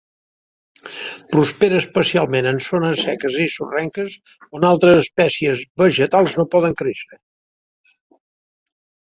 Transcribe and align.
Prospera 1.33 1.81
especialment 1.81 2.47
en 2.53 2.57
zones 2.69 3.03
seques 3.09 3.37
i 3.45 3.47
sorrenques 3.57 4.15
on 4.61 4.65
altres 4.73 4.97
espècies 5.05 5.63
vegetals 5.85 6.37
no 6.41 6.49
poden 6.57 6.77
créixer. 6.81 7.23